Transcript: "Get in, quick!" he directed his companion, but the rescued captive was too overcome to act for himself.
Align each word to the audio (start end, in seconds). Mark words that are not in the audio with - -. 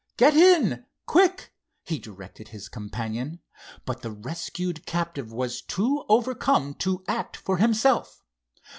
"Get 0.17 0.33
in, 0.35 0.85
quick!" 1.05 1.53
he 1.83 1.99
directed 1.99 2.47
his 2.47 2.69
companion, 2.69 3.39
but 3.85 4.01
the 4.01 4.09
rescued 4.09 4.87
captive 4.87 5.31
was 5.31 5.61
too 5.61 6.05
overcome 6.09 6.73
to 6.79 7.03
act 7.07 7.37
for 7.37 7.57
himself. 7.57 8.23